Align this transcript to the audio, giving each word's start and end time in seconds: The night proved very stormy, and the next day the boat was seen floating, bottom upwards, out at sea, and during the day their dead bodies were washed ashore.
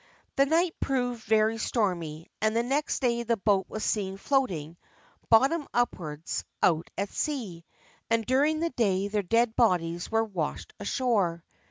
The 0.35 0.47
night 0.47 0.73
proved 0.79 1.21
very 1.25 1.59
stormy, 1.59 2.25
and 2.41 2.55
the 2.55 2.63
next 2.63 3.01
day 3.03 3.21
the 3.21 3.37
boat 3.37 3.67
was 3.69 3.83
seen 3.83 4.17
floating, 4.17 4.77
bottom 5.29 5.67
upwards, 5.75 6.43
out 6.63 6.89
at 6.97 7.09
sea, 7.09 7.63
and 8.09 8.25
during 8.25 8.61
the 8.61 8.71
day 8.71 9.09
their 9.09 9.21
dead 9.21 9.55
bodies 9.55 10.09
were 10.09 10.23
washed 10.25 10.73
ashore. 10.79 11.43